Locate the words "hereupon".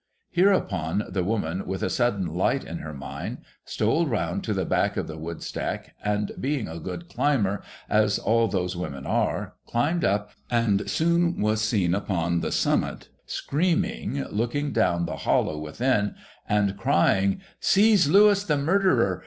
0.31-1.03